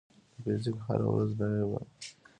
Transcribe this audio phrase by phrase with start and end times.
[0.35, 1.81] د فزیک هره ورځ نوې ده.